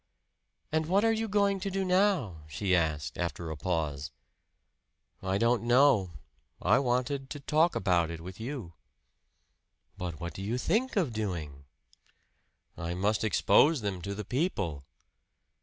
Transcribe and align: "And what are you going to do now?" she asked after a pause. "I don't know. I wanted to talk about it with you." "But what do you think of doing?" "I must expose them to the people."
"And 0.71 0.87
what 0.87 1.05
are 1.05 1.11
you 1.11 1.27
going 1.27 1.59
to 1.59 1.69
do 1.69 1.85
now?" 1.85 2.41
she 2.47 2.75
asked 2.75 3.19
after 3.19 3.51
a 3.51 3.55
pause. 3.55 4.09
"I 5.21 5.37
don't 5.37 5.61
know. 5.61 6.13
I 6.59 6.79
wanted 6.79 7.29
to 7.29 7.39
talk 7.39 7.75
about 7.75 8.09
it 8.09 8.19
with 8.19 8.39
you." 8.39 8.73
"But 9.99 10.19
what 10.19 10.33
do 10.33 10.41
you 10.41 10.57
think 10.57 10.95
of 10.95 11.13
doing?" 11.13 11.65
"I 12.75 12.95
must 12.95 13.23
expose 13.23 13.81
them 13.81 14.01
to 14.01 14.15
the 14.15 14.25
people." 14.25 14.85